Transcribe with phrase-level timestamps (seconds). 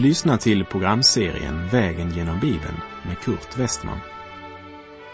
[0.00, 3.98] Du lyssnar till programserien Vägen genom Bibeln med Kurt Westman.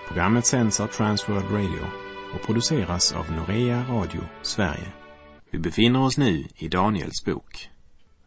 [0.09, 1.87] Programmet sänds av Transworld Radio
[2.35, 4.93] och produceras av Norea Radio Sverige.
[5.51, 7.71] Vi befinner oss nu i Daniels bok.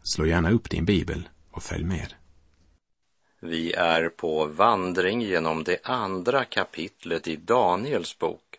[0.02, 2.14] Slå gärna upp din bibel och följ med.
[3.40, 8.58] Vi är på vandring genom det andra kapitlet i Daniels bok.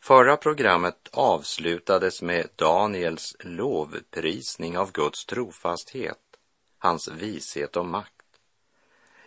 [0.00, 6.18] Förra programmet avslutades med Daniels lovprisning av Guds trofasthet,
[6.80, 8.14] hans vishet och makt.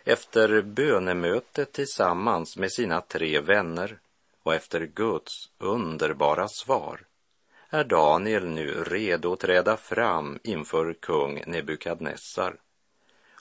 [0.04, 3.98] Efter bönemötet tillsammans med sina tre vänner
[4.42, 7.00] och efter Guds underbara svar
[7.70, 12.56] är Daniel nu redo att träda fram inför kung Nebukadnessar.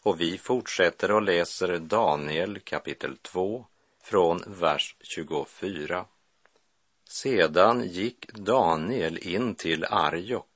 [0.03, 3.66] Och vi fortsätter och läser Daniel kapitel 2
[4.03, 6.05] från vers 24.
[7.09, 10.53] Sedan gick Daniel in till Arjok,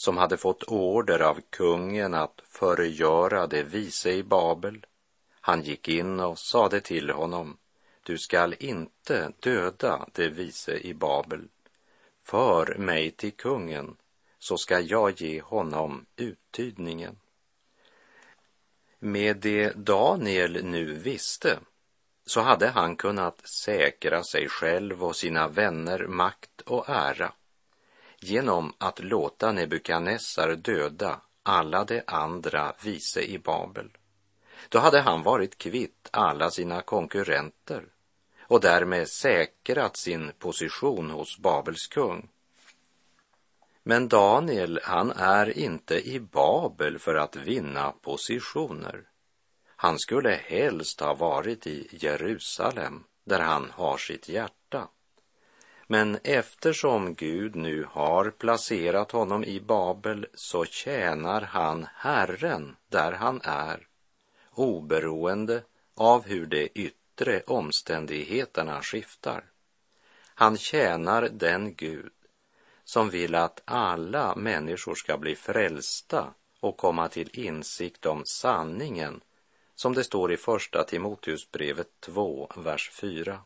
[0.00, 4.86] som hade fått order av kungen att förgöra det vise i Babel.
[5.40, 7.56] Han gick in och sade till honom,
[8.02, 11.48] du skall inte döda det vise i Babel.
[12.24, 13.96] För mig till kungen,
[14.38, 17.16] så ska jag ge honom uttydningen.
[18.98, 21.58] Med det Daniel nu visste
[22.26, 27.32] så hade han kunnat säkra sig själv och sina vänner makt och ära
[28.20, 33.90] genom att låta Nebukadnessar döda alla de andra vise i Babel.
[34.68, 37.84] Då hade han varit kvitt alla sina konkurrenter
[38.40, 42.28] och därmed säkrat sin position hos Babels kung.
[43.82, 49.02] Men Daniel, han är inte i Babel för att vinna positioner.
[49.76, 54.88] Han skulle helst ha varit i Jerusalem, där han har sitt hjärta.
[55.90, 63.40] Men eftersom Gud nu har placerat honom i Babel så tjänar han Herren där han
[63.44, 63.86] är,
[64.52, 65.62] oberoende
[65.96, 69.44] av hur de yttre omständigheterna skiftar.
[70.34, 72.12] Han tjänar den Gud
[72.84, 79.20] som vill att alla människor ska bli frälsta och komma till insikt om sanningen
[79.74, 83.40] som det står i första Timoteusbrevet 2, vers 4.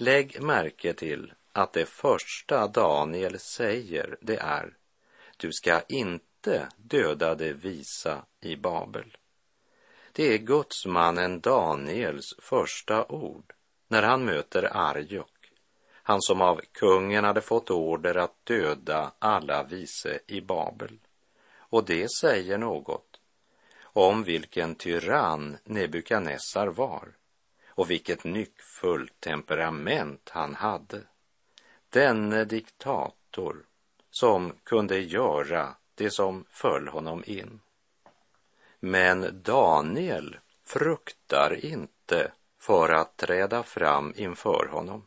[0.00, 4.76] Lägg märke till att det första Daniel säger det är
[5.36, 9.16] du ska inte döda det visa i Babel.
[10.12, 13.52] Det är gudsmannen Daniels första ord
[13.88, 15.52] när han möter Arjok,
[16.02, 20.98] han som av kungen hade fått order att döda alla vise i Babel.
[21.56, 23.20] Och det säger något
[23.82, 27.18] om vilken tyrann Nebukadnessar var
[27.78, 31.02] och vilket nyckfullt temperament han hade.
[31.88, 33.66] Denne diktator
[34.10, 37.60] som kunde göra det som föll honom in.
[38.80, 45.06] Men Daniel fruktar inte för att träda fram inför honom.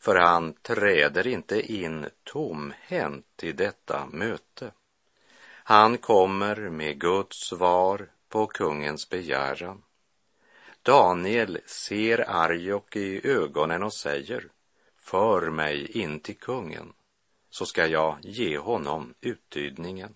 [0.00, 4.72] För han träder inte in tomhänt i detta möte.
[5.64, 9.82] Han kommer med Guds svar på kungens begäran.
[10.82, 14.48] Daniel ser Arjok i ögonen och säger,
[14.96, 16.92] för mig in till kungen,
[17.50, 20.14] så ska jag ge honom uttydningen.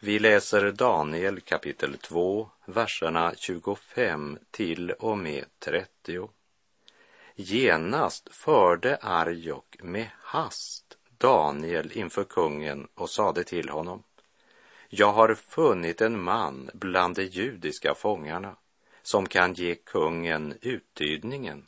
[0.00, 6.28] Vi läser Daniel kapitel 2, verserna 25 till och med 30.
[7.34, 14.02] Genast förde Arjok med hast Daniel inför kungen och sade till honom,
[14.88, 18.56] jag har funnit en man bland de judiska fångarna
[19.06, 21.66] som kan ge kungen uttydningen.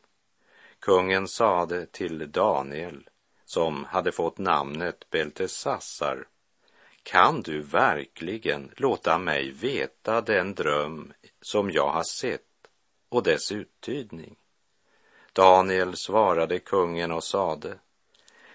[0.80, 3.08] Kungen sade till Daniel,
[3.44, 6.26] som hade fått namnet Beltesassar,
[7.02, 12.42] kan du verkligen låta mig veta den dröm som jag har sett
[13.08, 14.36] och dess uttydning?
[15.32, 17.78] Daniel svarade kungen och sade,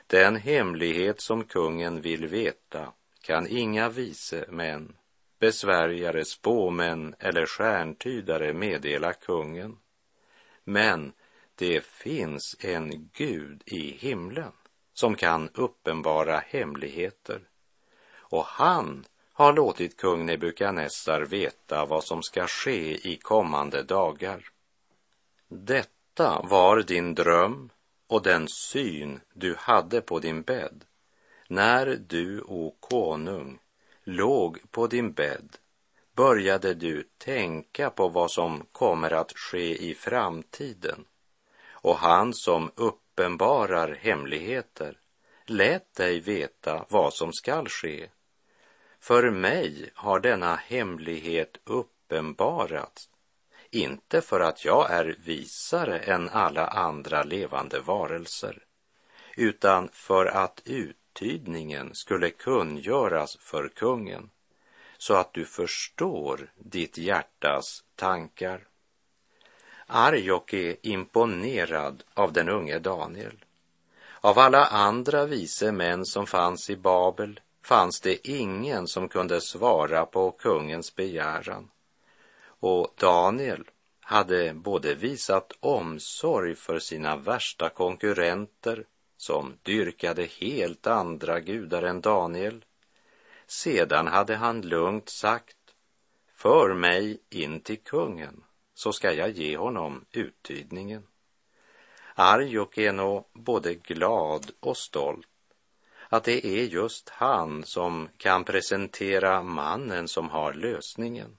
[0.07, 4.95] den hemlighet som kungen vill veta kan inga vise män,
[5.43, 9.77] besvärjare, spåmän eller stjärntydare meddela kungen.
[10.63, 11.13] Men
[11.55, 14.51] det finns en Gud i himlen
[14.93, 17.41] som kan uppenbara hemligheter.
[18.15, 24.49] Och han har låtit kung Nebukadnessar veta vad som ska ske i kommande dagar.
[25.47, 27.69] Detta var din dröm
[28.07, 30.85] och den syn du hade på din bädd
[31.47, 33.59] när du, o konung,
[34.03, 35.57] låg på din bädd
[36.15, 41.05] började du tänka på vad som kommer att ske i framtiden
[41.71, 44.97] och han som uppenbarar hemligheter
[45.45, 48.09] lät dig veta vad som skall ske.
[48.99, 53.09] För mig har denna hemlighet uppenbarats,
[53.69, 58.63] inte för att jag är visare än alla andra levande varelser,
[59.37, 60.61] utan för att
[61.13, 64.29] uttydningen skulle kungöras för kungen,
[64.97, 68.67] så att du förstår ditt hjärtas tankar.
[69.87, 73.45] Arjok är imponerad av den unge Daniel.
[74.21, 80.05] Av alla andra vise män som fanns i Babel fanns det ingen som kunde svara
[80.05, 81.69] på kungens begäran.
[82.45, 83.63] Och Daniel
[84.01, 88.85] hade både visat omsorg för sina värsta konkurrenter
[89.25, 92.65] som dyrkade helt andra gudar än Daniel.
[93.47, 95.57] Sedan hade han lugnt sagt,
[96.35, 98.43] för mig in till kungen,
[98.73, 101.07] så ska jag ge honom uttydningen.
[102.15, 105.27] Arjok är nog både glad och stolt
[106.09, 111.37] att det är just han som kan presentera mannen som har lösningen.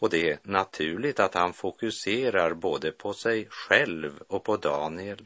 [0.00, 5.24] Och det är naturligt att han fokuserar både på sig själv och på Daniel.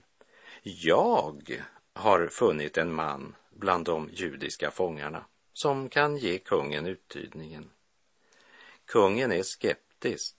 [0.64, 1.62] Jag
[1.92, 7.70] har funnit en man bland de judiska fångarna som kan ge kungen uttydningen.
[8.84, 10.36] Kungen är skeptisk.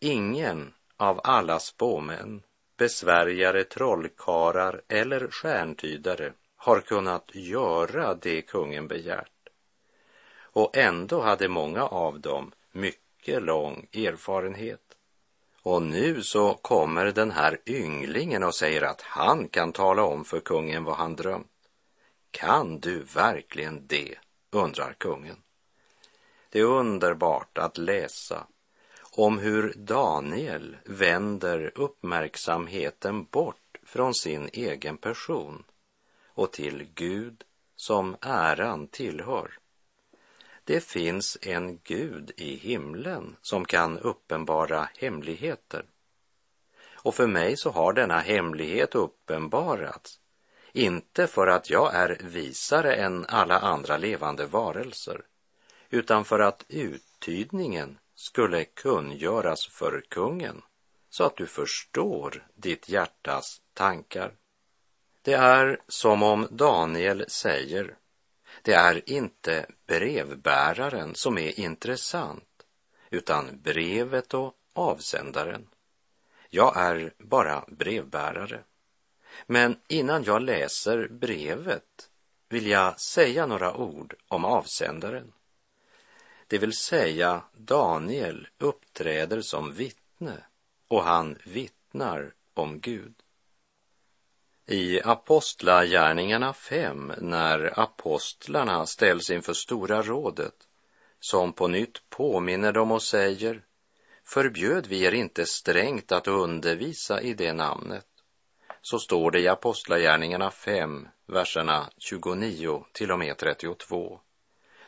[0.00, 2.42] Ingen av alla spåmän,
[2.76, 9.48] besvärjare, trollkarlar eller stjärntydare har kunnat göra det kungen begärt.
[10.38, 14.85] Och ändå hade många av dem mycket lång erfarenhet.
[15.66, 20.40] Och nu så kommer den här ynglingen och säger att han kan tala om för
[20.40, 21.68] kungen vad han drömt.
[22.30, 24.14] Kan du verkligen det?
[24.50, 25.36] undrar kungen.
[26.50, 28.46] Det är underbart att läsa
[29.12, 35.64] om hur Daniel vänder uppmärksamheten bort från sin egen person
[36.26, 37.44] och till Gud
[37.76, 39.58] som äran tillhör.
[40.66, 45.84] Det finns en Gud i himlen som kan uppenbara hemligheter.
[46.92, 50.20] Och för mig så har denna hemlighet uppenbarats,
[50.72, 55.20] inte för att jag är visare än alla andra levande varelser,
[55.90, 60.62] utan för att uttydningen skulle kungöras för kungen,
[61.10, 64.32] så att du förstår ditt hjärtas tankar.
[65.22, 67.96] Det är som om Daniel säger,
[68.62, 72.66] det är inte brevbäraren som är intressant,
[73.10, 75.66] utan brevet och avsändaren.
[76.50, 78.60] Jag är bara brevbärare.
[79.46, 82.10] Men innan jag läser brevet
[82.48, 85.32] vill jag säga några ord om avsändaren.
[86.46, 90.44] Det vill säga, Daniel uppträder som vittne
[90.88, 93.14] och han vittnar om Gud.
[94.68, 100.54] I Apostlagärningarna 5, när apostlarna ställs inför Stora rådet,
[101.20, 103.62] som på nytt påminner dem och säger,
[104.24, 108.06] förbjöd vi er inte strängt att undervisa i det namnet,
[108.82, 114.20] så står det i Apostlagärningarna 5, verserna 29 till och med 32.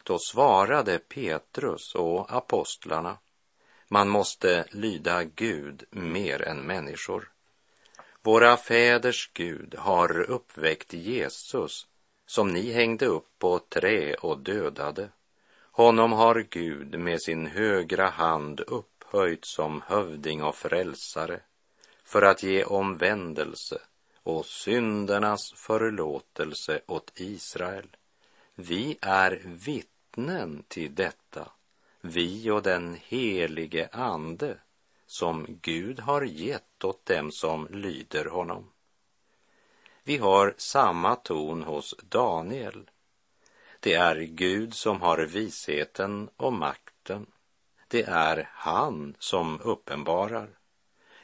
[0.03, 3.19] Då svarade Petrus och apostlarna,
[3.89, 7.33] man måste lyda Gud mer än människor.
[8.29, 11.87] Våra fäders Gud har uppväckt Jesus
[12.27, 15.09] som ni hängde upp på trä och dödade.
[15.73, 21.41] Honom har Gud med sin högra hand upphöjt som hövding och frälsare
[22.05, 23.79] för att ge omvändelse
[24.23, 27.97] och syndernas förlåtelse åt Israel.
[28.55, 31.49] Vi är vittnen till detta,
[32.01, 34.59] vi och den helige Ande
[35.07, 38.71] som Gud har gett åt dem som lyder honom.
[40.05, 42.91] Vi har samma ton hos Daniel.
[43.81, 47.27] Det är Gud som har visheten och makten.
[47.89, 50.49] Det är han som uppenbarar.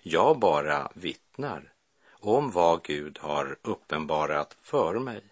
[0.02, 1.73] Jag bara vittnar
[2.11, 5.23] om vad Gud har uppenbarat för mig.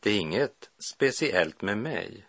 [0.00, 2.26] Det är inget speciellt med mig.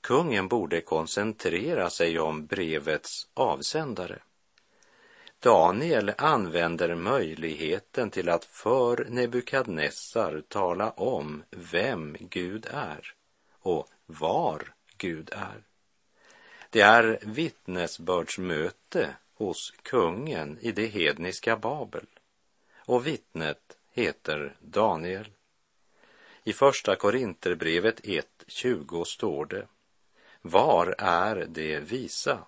[0.00, 4.18] Kungen borde koncentrera sig om brevets avsändare.
[5.46, 13.14] Daniel använder möjligheten till att för Nebukadnessar tala om vem Gud är
[13.60, 15.62] och var Gud är.
[16.70, 22.06] Det är vittnesbördsmöte hos kungen i det hedniska Babel
[22.76, 25.28] och vittnet heter Daniel.
[26.44, 29.66] I första Korinterbrevet 1.20 står det
[30.42, 32.38] Var är det visa?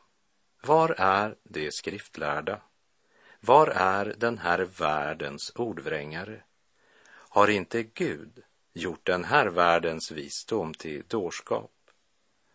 [0.62, 2.60] Var är det skriftlärda?
[3.40, 6.42] Var är den här världens ordvrängare?
[7.08, 8.42] Har inte Gud
[8.72, 11.72] gjort den här världens visdom till dårskap?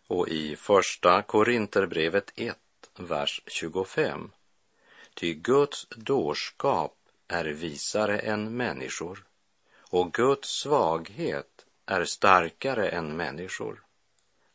[0.06, 2.58] Och i första Korinterbrevet 1,
[2.98, 4.30] vers 25.
[5.14, 6.96] Ty Guds dårskap
[7.28, 9.24] är visare än människor
[9.90, 13.82] och Guds svaghet är starkare än människor.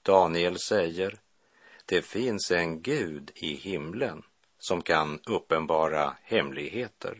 [0.02, 1.20] Daniel säger,
[1.86, 4.24] det finns en Gud i himlen
[4.60, 7.18] som kan uppenbara hemligheter.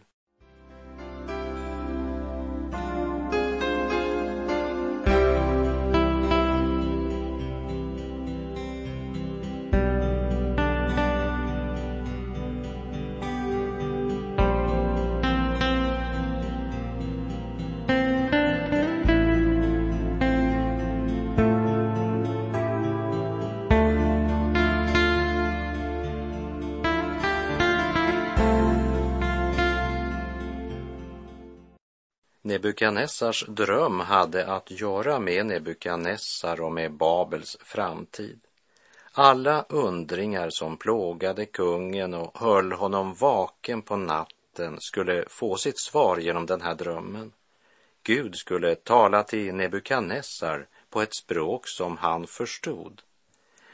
[32.82, 38.40] Nebukadnessars dröm hade att göra med Nebukadnessar och med Babels framtid.
[39.12, 46.18] Alla undringar som plågade kungen och höll honom vaken på natten skulle få sitt svar
[46.18, 47.32] genom den här drömmen.
[48.04, 53.02] Gud skulle tala till Nebukadnessar på ett språk som han förstod.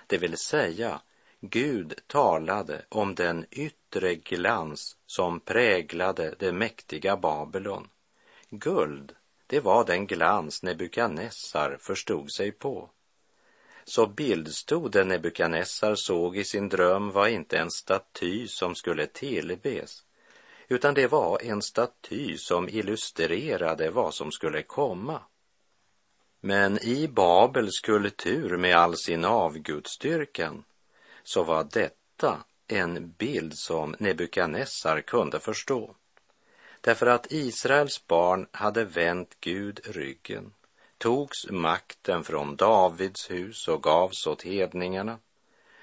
[0.08, 1.02] Det vill säga,
[1.42, 7.88] Gud talade om den yttre glans som präglade det mäktiga Babylon
[8.60, 9.16] Guld,
[9.48, 12.90] det var den glans Nebukadnessar förstod sig på.
[13.84, 20.04] Så bildstoden Nebukadnessar såg i sin dröm var inte en staty som skulle tillbes,
[20.68, 25.22] utan det var en staty som illustrerade vad som skulle komma.
[26.42, 30.64] Men i Babels kultur med all sin avgudstyrkan
[31.24, 35.96] så var detta en bild som Nebukadnessar kunde förstå.
[36.86, 40.54] Därför att Israels barn hade vänt Gud ryggen,
[40.98, 45.20] togs makten från Davids hus och gavs åt hedningarna.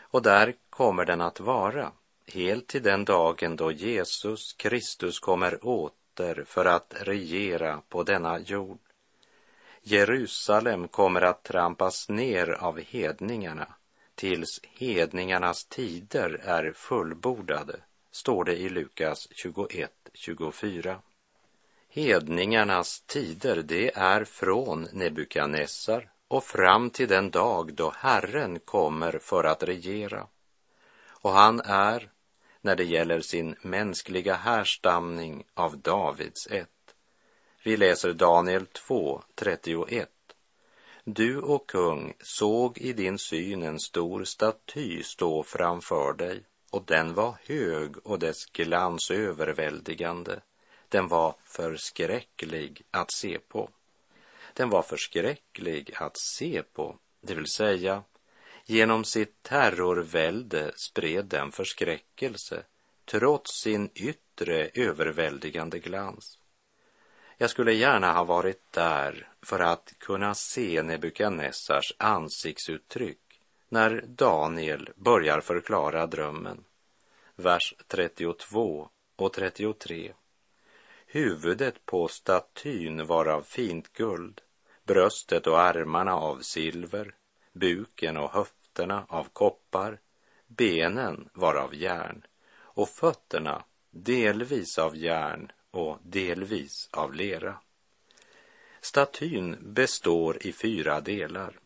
[0.01, 1.93] Och där kommer den att vara,
[2.27, 8.81] helt till den dagen då Jesus Kristus kommer åter för att regera på denna jord.
[9.83, 13.75] Jerusalem kommer att trampas ner av hedningarna
[14.15, 17.81] tills hedningarnas tider är fullbordade,
[18.13, 20.97] står det i Lukas 21.24.
[21.89, 29.45] Hedningarnas tider, det är från Nebukadnessar och fram till den dag då Herren kommer för
[29.45, 30.27] att regera.
[31.09, 32.11] Och han är,
[32.61, 36.95] när det gäller sin mänskliga härstamning, av Davids ett.
[37.63, 40.09] Vi läser Daniel 2, 31.
[41.05, 47.15] Du och kung såg i din syn en stor staty stå framför dig och den
[47.15, 50.41] var hög och dess glans överväldigande.
[50.89, 53.71] Den var förskräcklig att se på.
[54.55, 58.03] Den var förskräcklig att se på, det vill säga
[58.65, 62.63] genom sitt terrorvälde spred den förskräckelse
[63.05, 66.39] trots sin yttre överväldigande glans.
[67.39, 73.32] Jag skulle gärna ha varit där för att kunna se Nebukadnessars ansiktsuttryck
[73.73, 76.65] när Daniel börjar förklara drömmen.
[77.37, 80.13] Vers 32 och 33.
[81.07, 84.41] Huvudet på statyn var av fint guld,
[84.85, 87.15] bröstet och armarna av silver,
[87.53, 90.01] buken och höfterna av koppar,
[90.47, 92.23] benen var av järn
[92.55, 97.57] och fötterna delvis av järn och delvis av lera.
[98.81, 101.62] Statyn består i fyra delar.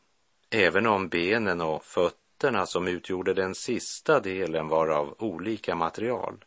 [0.58, 6.44] Även om benen och fötterna som utgjorde den sista delen var av olika material.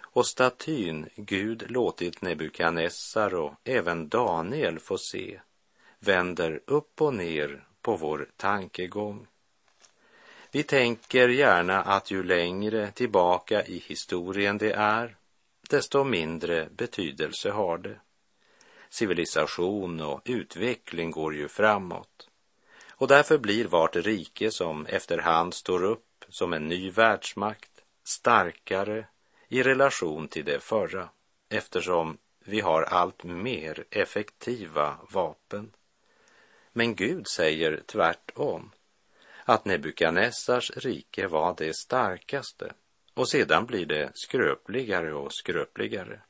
[0.00, 5.40] Och statyn Gud låtit Nebukadnessar och även Daniel få se
[5.98, 9.26] vänder upp och ner på vår tankegång.
[10.50, 15.16] Vi tänker gärna att ju längre tillbaka i historien det är,
[15.70, 18.00] desto mindre betydelse har det.
[18.90, 22.28] Civilisation och utveckling går ju framåt.
[22.96, 27.70] Och därför blir vart rike som efterhand står upp som en ny världsmakt
[28.04, 29.06] starkare
[29.48, 31.08] i relation till det förra
[31.48, 35.72] eftersom vi har allt mer effektiva vapen.
[36.72, 38.70] Men Gud säger tvärtom
[39.44, 42.72] att Nebukadnessars rike var det starkaste
[43.14, 46.20] och sedan blir det skröpligare och skröpligare.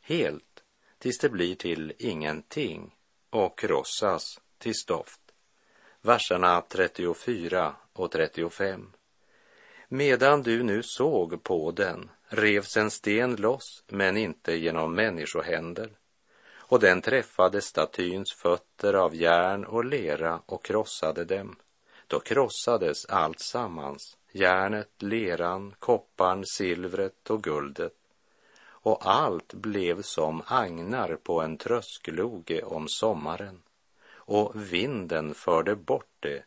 [0.00, 0.62] Helt
[0.98, 2.94] tills det blir till ingenting
[3.30, 5.21] och krossas till stoft
[6.02, 8.92] verserna 34 och 35.
[9.88, 15.90] Medan du nu såg på den revs en sten loss, men inte genom människohänder,
[16.54, 21.56] och den träffade statyns fötter av järn och lera och krossade dem.
[22.06, 27.94] Då krossades allt sammans, järnet, leran, kopparn, silvret och guldet
[28.84, 33.62] och allt blev som agnar på en tröskloge om sommaren
[34.24, 36.44] och vinden förde bort det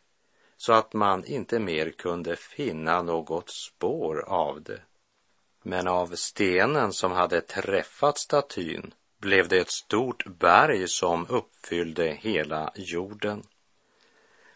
[0.56, 4.80] så att man inte mer kunde finna något spår av det.
[5.62, 12.72] Men av stenen som hade träffat statyn blev det ett stort berg som uppfyllde hela
[12.74, 13.42] jorden.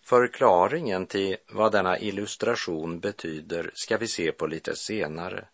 [0.02, 5.44] Förklaringen till vad denna illustration betyder ska vi se på lite senare,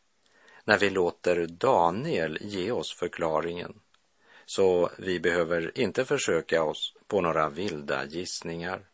[0.65, 3.81] när vi låter Daniel ge oss förklaringen.
[4.47, 8.87] Så vi behöver inte försöka oss på några vilda gissningar.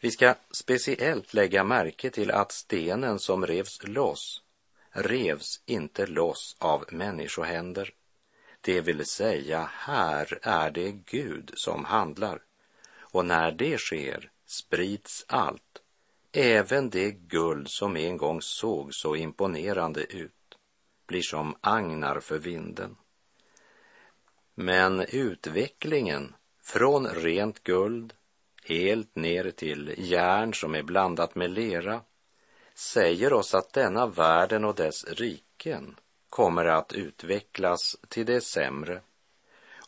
[0.00, 4.42] Vi ska speciellt lägga märke till att stenen som revs loss
[4.90, 7.94] revs inte loss av människohänder.
[8.60, 12.42] Det vill säga, här är det Gud som handlar.
[12.96, 15.82] Och när det sker sprids allt,
[16.32, 20.58] även det guld som en gång såg så imponerande ut,
[21.06, 22.96] blir som agnar för vinden.
[24.60, 28.14] Men utvecklingen från rent guld
[28.64, 32.00] helt ner till järn som är blandat med lera
[32.74, 35.96] säger oss att denna världen och dess riken
[36.30, 39.00] kommer att utvecklas till det sämre.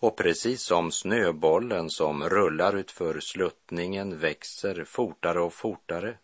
[0.00, 6.18] Och precis som snöbollen som rullar utför sluttningen växer fortare och fortare,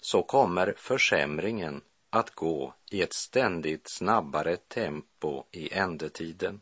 [0.00, 6.60] så kommer försämringen att gå i ett ständigt snabbare tempo i ändetiden.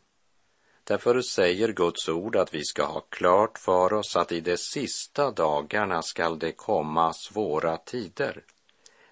[0.83, 5.31] Därför säger Guds ord att vi ska ha klart för oss att i de sista
[5.31, 8.43] dagarna skall det komma svåra tider.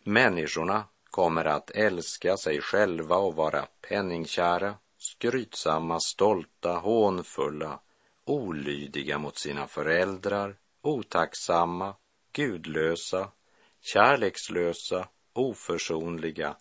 [0.04, 7.80] Människorna kommer att älska sig själva och vara penningkära, skrytsamma, stolta, hånfulla,
[8.26, 11.96] olydiga mot sina föräldrar, otacksamma,
[12.34, 13.32] gudlösa,
[13.82, 16.56] kärlekslösa, oförsonliga,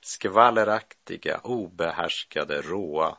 [0.00, 3.16] skvalleraktiga, obehärskade, råa,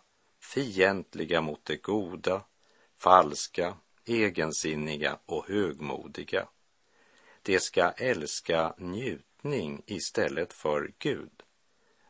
[0.49, 2.41] fientliga mot det goda,
[2.97, 6.47] falska, egensinniga och högmodiga.
[7.41, 11.43] De ska älska njutning istället för Gud,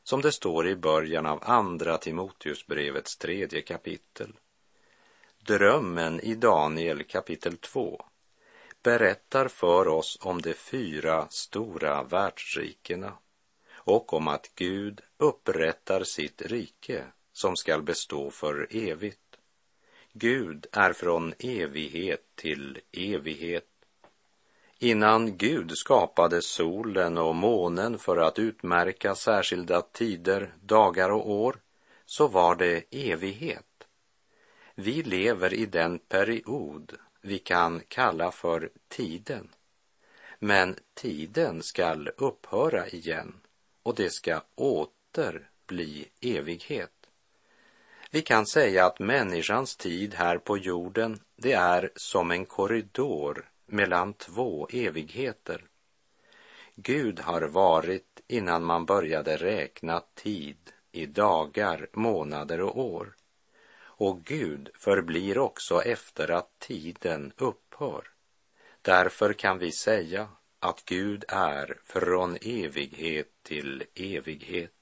[0.04, 4.34] som det står i början av Andra Timoteusbrevets tredje kapitel.
[5.40, 8.06] Drömmen i Daniel kapitel 2
[8.84, 13.14] berättar för oss om de fyra stora världsrikena
[13.74, 17.06] och om att Gud upprättar sitt rike
[17.40, 19.38] som skall bestå för evigt.
[20.14, 23.68] Gud är från evighet till evighet.
[24.80, 31.56] Innan Gud skapade solen och månen för att utmärka särskilda tider, dagar och år,
[32.06, 33.88] så var det evighet.
[34.76, 39.50] Vi lever i den period vi kan kalla för tiden.
[40.40, 43.34] Men tiden skall upphöra igen
[43.84, 46.99] och det ska åter bli evighet.
[48.12, 54.14] Vi kan säga att människans tid här på jorden, det är som en korridor mellan
[54.14, 55.66] två evigheter.
[56.76, 63.16] Gud har varit innan man började räkna tid i dagar, månader och år.
[63.82, 68.08] Och Gud förblir också efter att tiden upphör.
[68.82, 74.79] Därför kan vi säga att Gud är från evighet till evighet.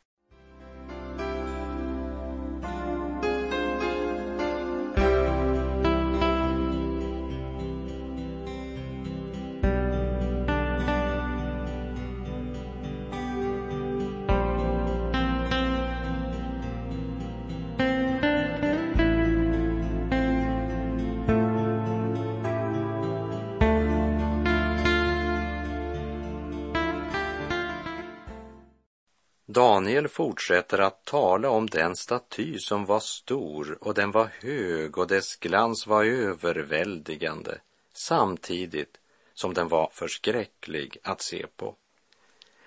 [29.78, 35.08] Daniel fortsätter att tala om den staty som var stor och den var hög och
[35.08, 37.58] dess glans var överväldigande
[37.94, 38.98] samtidigt
[39.34, 41.76] som den var förskräcklig att se på.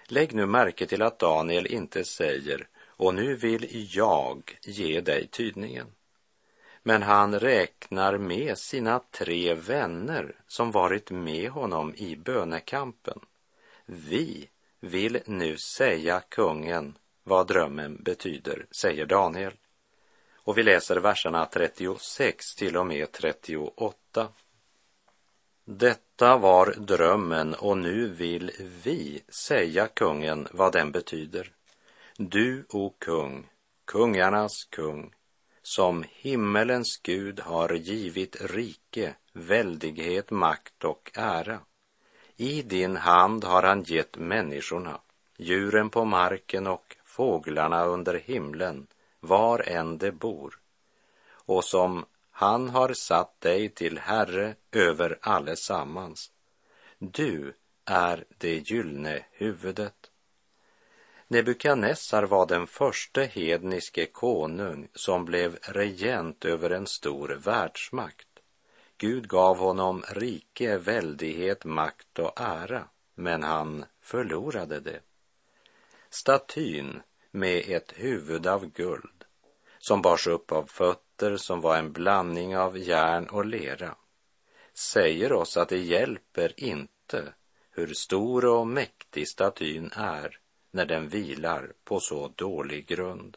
[0.06, 5.86] Lägg nu märke till att Daniel inte säger och nu vill jag ge dig tydningen.
[6.82, 13.20] Men han räknar med sina tre vänner som varit med honom i bönekampen.
[13.86, 14.48] Vi
[14.80, 16.94] vill nu säga kungen
[17.24, 19.52] vad drömmen betyder, säger Daniel.
[20.34, 24.28] Och vi läser verserna 36 till och med 38.
[25.64, 28.50] Detta var drömmen och nu vill
[28.84, 31.52] vi säga kungen vad den betyder.
[32.16, 33.46] Du, o kung,
[33.84, 35.14] kungarnas kung,
[35.62, 41.60] som himmelens Gud har givit rike, väldighet, makt och ära
[42.36, 45.00] I din hand har han gett människorna,
[45.38, 48.86] djuren på marken och fåglarna under himlen,
[49.20, 50.58] var än de bor.
[51.30, 56.30] Och som han har satt dig till herre över allesammans.
[56.98, 60.10] Du är det gyllne huvudet.
[61.28, 68.28] Nebukadnessar var den första hedniske konung som blev regent över en stor världsmakt.
[68.98, 75.00] Gud gav honom rike, väldighet, makt och ära, men han förlorade det.
[76.10, 79.24] Statyn med ett huvud av guld
[79.78, 83.94] som bars upp av fötter som var en blandning av järn och lera
[84.74, 87.34] säger oss att det hjälper inte
[87.70, 90.38] hur stor och mäktig statyn är
[90.70, 93.36] när den vilar på så dålig grund.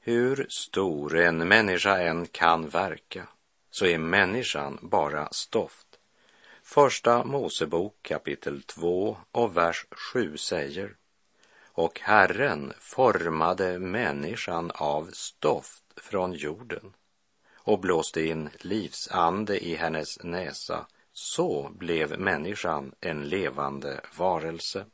[0.00, 3.28] Hur stor en människa än kan verka
[3.70, 5.86] så är människan bara stoft.
[6.62, 10.96] Första Mosebok kapitel 2 och vers 7 säger
[11.72, 16.92] och Herren formade människan av stoft från jorden
[17.54, 20.86] och blåste in livsande i hennes näsa.
[21.12, 24.86] Så blev människan en levande varelse.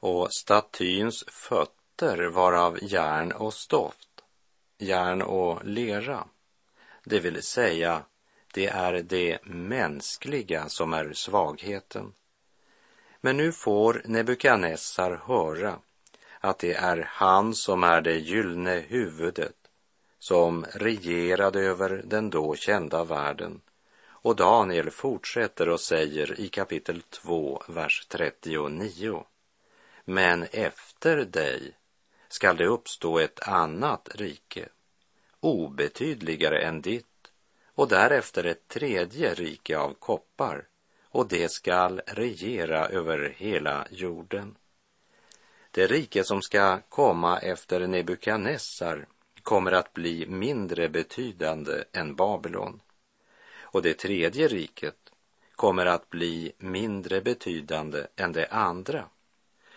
[0.00, 4.24] Och statyns fötter var av järn och stoft,
[4.78, 6.28] järn och lera.
[7.04, 8.04] Det vill säga,
[8.54, 12.12] det är det mänskliga som är svagheten.
[13.20, 15.78] Men nu får Nebukadnessar höra
[16.40, 19.54] att det är han som är det gyllene huvudet
[20.18, 23.60] som regerade över den då kända världen.
[24.20, 29.24] Och Daniel fortsätter och säger i kapitel 2, vers 39.
[30.04, 31.76] Men efter dig
[32.28, 34.68] skall det uppstå ett annat rike,
[35.40, 37.04] obetydligare än ditt,
[37.74, 40.66] och därefter ett tredje rike av koppar,
[41.10, 44.56] och det skall regera över hela jorden.
[45.70, 49.06] Det rike som ska komma efter Nebukadnessar
[49.42, 52.80] kommer att bli mindre betydande än Babylon.
[53.60, 55.12] Och det tredje riket
[55.56, 59.04] kommer att bli mindre betydande än det andra.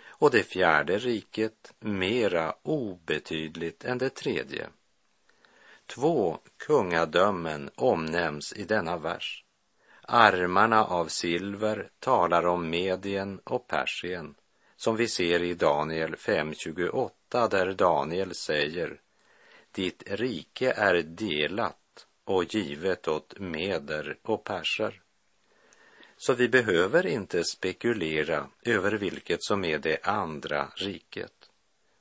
[0.07, 4.67] Och det fjärde riket mera obetydligt än det tredje.
[5.85, 9.45] Två kungadömen omnämns i denna vers.
[10.01, 14.35] Armarna av silver talar om Medien och Persien
[14.81, 19.01] som vi ser i Daniel 5.28 där Daniel säger
[19.71, 25.01] Ditt rike är delat och givet åt meder och perser.
[26.17, 31.49] Så vi behöver inte spekulera över vilket som är det andra riket.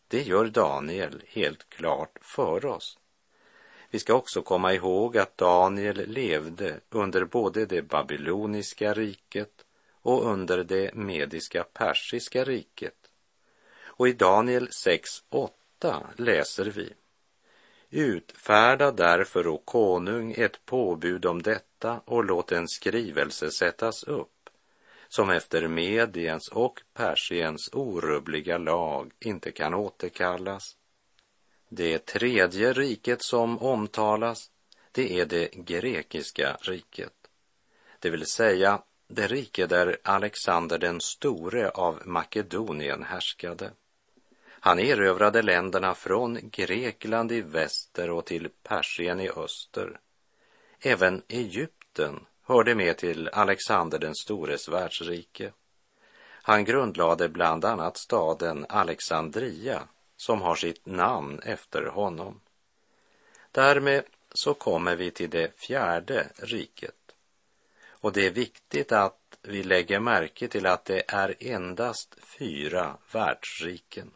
[0.08, 2.98] Det gör Daniel helt klart för oss.
[3.90, 9.64] Vi ska också komma ihåg att Daniel levde under både det babyloniska riket
[10.02, 12.94] och under det mediska persiska riket.
[13.82, 16.92] Och i Daniel 6.8 läser vi
[17.90, 24.50] Utfärda därför, o konung, ett påbud om detta och låt en skrivelse sättas upp
[25.08, 30.76] som efter Mediens och Persiens orubbliga lag inte kan återkallas.
[31.72, 34.50] Det tredje riket som omtalas,
[34.92, 37.12] det är det grekiska riket,
[37.98, 43.70] det vill säga det rike där Alexander den store av Makedonien härskade.
[44.46, 50.00] Han erövrade länderna från Grekland i väster och till Persien i öster.
[50.80, 55.52] Även Egypten hörde med till Alexander den stores världsrike.
[56.42, 59.82] Han grundlade bland annat staden Alexandria
[60.20, 62.40] som har sitt namn efter honom.
[63.50, 67.14] Därmed så kommer vi till det fjärde riket
[67.88, 74.10] och det är viktigt att vi lägger märke till att det är endast fyra världsriken.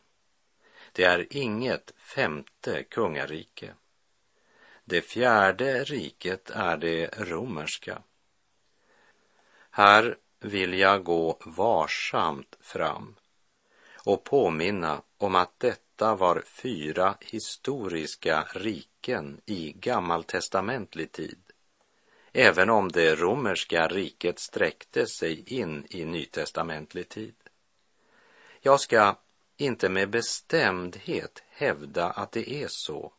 [0.92, 3.74] Det är inget femte kungarike.
[4.84, 8.02] Det fjärde riket är det romerska.
[9.70, 13.16] Här vill jag gå varsamt fram
[14.04, 21.38] och påminna om att detta var fyra historiska riken i gammaltestamentlig tid
[22.36, 27.34] även om det romerska riket sträckte sig in i nytestamentlig tid.
[28.60, 29.18] Jag ska
[29.56, 33.12] inte med bestämdhet hävda att det är så.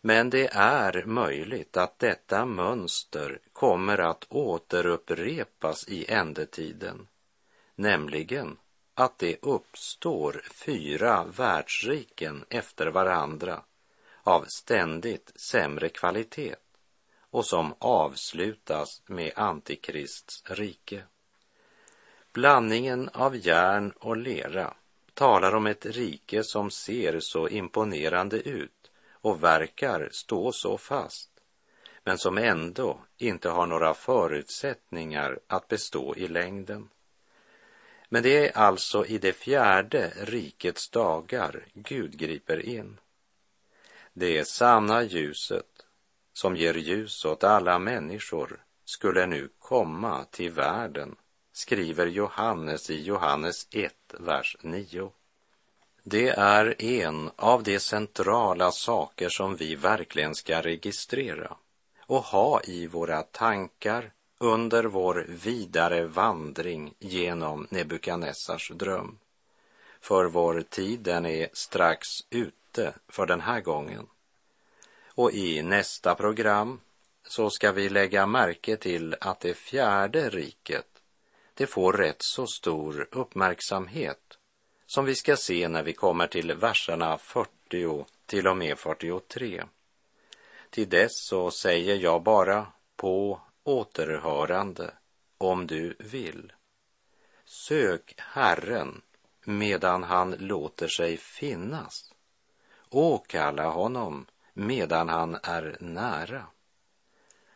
[0.00, 7.08] Men det är möjligt att detta mönster kommer att återupprepas i ändetiden,
[7.74, 8.56] nämligen
[8.94, 13.62] att det uppstår fyra världsriken efter varandra
[14.22, 16.54] av ständigt sämre kvalitet
[17.30, 21.02] och som avslutas med Antikrists rike.
[22.32, 24.74] Blandningen av järn och lera
[25.14, 31.30] talar om ett rike som ser så imponerande ut och verkar stå så fast,
[32.04, 36.88] men som ändå inte har några förutsättningar att bestå i längden.
[38.12, 43.00] Men det är alltså i det fjärde rikets dagar Gud griper in.
[44.12, 45.86] Det sanna ljuset
[46.32, 51.16] som ger ljus åt alla människor skulle nu komma till världen,
[51.52, 55.12] skriver Johannes i Johannes 1, vers 9.
[56.02, 61.56] Det är en av de centrala saker som vi verkligen ska registrera
[62.00, 64.12] och ha i våra tankar
[64.42, 69.18] under vår vidare vandring genom Nebukadnessars dröm.
[70.00, 74.06] För vår tid den är strax ute för den här gången.
[75.06, 76.80] Och i nästa program
[77.26, 80.86] så ska vi lägga märke till att det fjärde riket,
[81.54, 84.38] det får rätt så stor uppmärksamhet
[84.86, 89.64] som vi ska se när vi kommer till verserna 40 till och med 43.
[90.70, 94.94] Till dess så säger jag bara på återhörande
[95.38, 96.52] om du vill.
[97.44, 99.02] Sök Herren
[99.44, 102.14] medan han låter sig finnas.
[102.90, 106.46] Åkalla honom medan han är nära.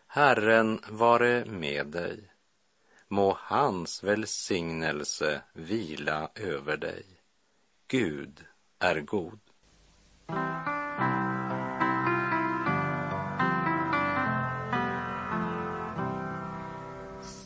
[0.07, 2.33] Herren vare med dig.
[3.09, 7.05] Må hans välsignelse vila över dig.
[7.89, 8.45] Gud
[8.79, 9.41] är god.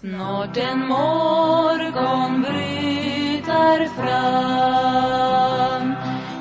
[0.00, 5.94] Snart en morgon bryter fram.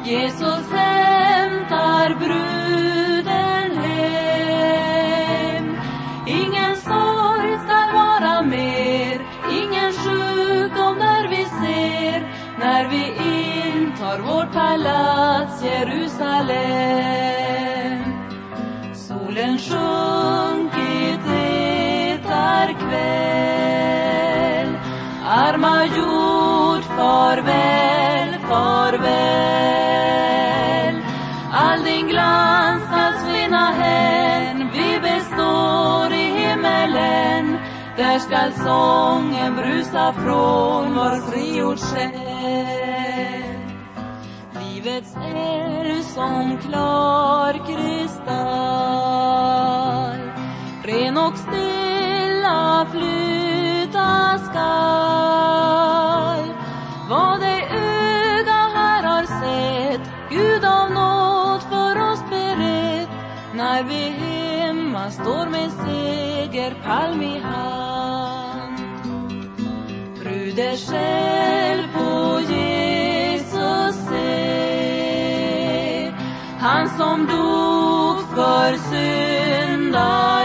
[0.06, 5.66] Jesus hämtar bruden hem.
[6.28, 9.20] Ingen sorg skall vara mer
[9.52, 12.20] Ingen sjukdom där vi ser.
[12.60, 13.04] När vi
[13.78, 16.60] intar vårt palats Jerusalem.
[18.94, 20.19] Solen sjunkit,
[25.50, 29.06] Arma jord, farväl, farväl.
[31.52, 37.58] All din glans skall svinna hän Vi består i himmelen.
[37.98, 43.60] Där skall sången brusa från vår frigjord själ.
[44.60, 48.70] Livets eld som klar kristall
[50.84, 53.49] Ren och stilla flyr
[54.00, 55.90] flyta skall.
[57.10, 63.10] Vad det öga här har sett Gud av nåd för oss berett.
[63.54, 68.78] När vi hemma står med segerpalm i hand.
[70.20, 75.50] Bruder själv på Jesus se.
[76.60, 80.39] Han som dog för syndare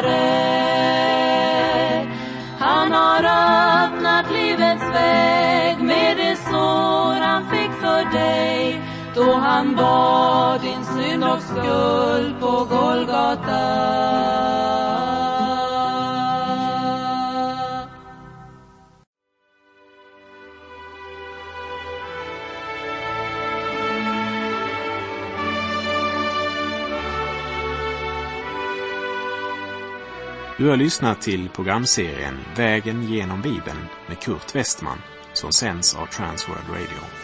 [9.14, 13.94] då han bar din synd och skuld på Golgata.
[30.58, 34.98] Du har lyssnat till programserien Vägen genom Bibeln med Kurt Westman
[35.32, 37.23] som sänds av Transworld Radio.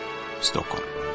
[0.41, 1.10] Stockholm.